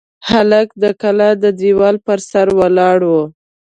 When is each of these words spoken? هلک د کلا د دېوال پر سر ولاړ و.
هلک 0.29 0.69
د 0.83 0.85
کلا 1.01 1.29
د 1.43 1.45
دېوال 1.59 1.95
پر 2.05 2.19
سر 2.29 2.47
ولاړ 2.59 2.99
و. 3.11 3.13